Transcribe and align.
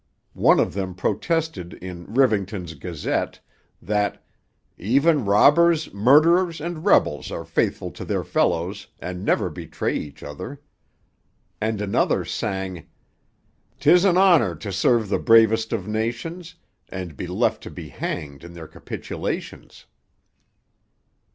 One 0.33 0.59
of 0.59 0.73
them 0.73 0.95
protested 0.95 1.75
in 1.75 2.11
Rivington's 2.11 2.73
Gazette 2.73 3.39
that 3.83 4.25
'even 4.79 5.25
robbers, 5.25 5.93
murderers, 5.93 6.59
and 6.59 6.83
rebels 6.83 7.29
are 7.31 7.45
faithful 7.45 7.91
to 7.91 8.03
their 8.03 8.23
fellows 8.23 8.87
and 8.99 9.23
never 9.23 9.51
betray 9.51 9.95
each 9.95 10.23
other,' 10.23 10.59
and 11.61 11.79
another 11.81 12.25
sang, 12.25 12.87
'Tis 13.79 14.03
an 14.03 14.17
honour 14.17 14.55
to 14.55 14.71
serve 14.73 15.07
the 15.07 15.19
bravest 15.19 15.71
of 15.71 15.87
nations, 15.87 16.55
And 16.89 17.15
be 17.15 17.27
left 17.27 17.61
to 17.61 17.69
be 17.69 17.89
hanged 17.89 18.43
in 18.43 18.55
their 18.55 18.67
capitulations. 18.67 19.85